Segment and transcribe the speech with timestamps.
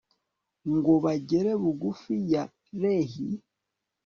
[0.75, 2.43] ngo bagere bugufi ya
[2.81, 3.27] lehi